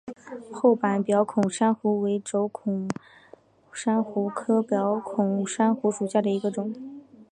[0.51, 2.89] 厚板表孔珊瑚为轴孔
[3.71, 6.73] 珊瑚科表孔珊瑚属下的一个种。